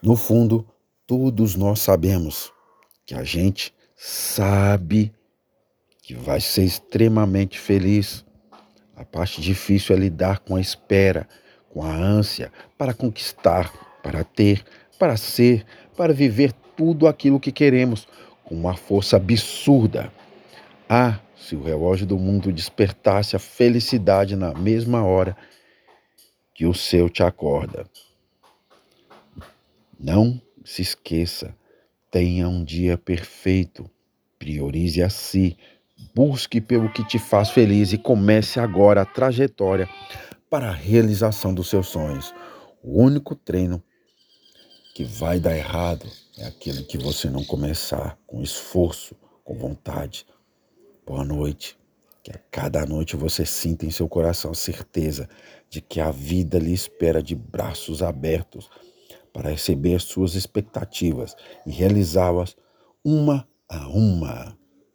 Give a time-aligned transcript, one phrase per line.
[0.00, 0.64] No fundo,
[1.06, 2.52] todos nós sabemos
[3.04, 5.12] que a gente sabe
[6.02, 8.24] que vai ser extremamente feliz.
[8.94, 11.28] A parte difícil é lidar com a espera,
[11.68, 13.72] com a ânsia para conquistar,
[14.02, 14.64] para ter,
[14.98, 15.66] para ser,
[15.96, 18.06] para viver tudo aquilo que queremos
[18.44, 20.12] com uma força absurda.
[20.88, 25.36] Ah, se o relógio do mundo despertasse a felicidade na mesma hora
[26.54, 27.84] que o seu te acorda.
[29.98, 31.56] Não se esqueça,
[32.08, 33.90] tenha um dia perfeito,
[34.38, 35.56] priorize a si,
[36.14, 39.88] busque pelo que te faz feliz e comece agora a trajetória
[40.48, 42.32] para a realização dos seus sonhos.
[42.80, 43.82] O único treino
[44.94, 50.24] que vai dar errado é aquele que você não começar com esforço, com vontade.
[51.04, 51.76] Boa noite.
[52.22, 55.28] Que a cada noite você sinta em seu coração a certeza
[55.68, 58.70] de que a vida lhe espera de braços abertos
[59.38, 62.56] para receber suas expectativas e realizá-las
[63.04, 64.57] uma a uma.